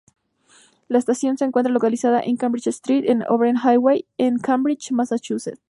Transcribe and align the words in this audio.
La 0.87 0.97
estación 0.97 1.37
se 1.37 1.45
encuentra 1.45 1.71
localizada 1.71 2.21
en 2.21 2.35
Cambridge 2.35 2.65
Street 2.65 3.03
y 3.07 3.13
O'Brien 3.29 3.57
Highway 3.63 4.07
en 4.17 4.39
Cambridge, 4.39 4.91
Massachusetts. 4.91 5.61